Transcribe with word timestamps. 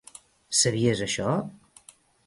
Sabies 0.61 1.05
això? 1.09 1.37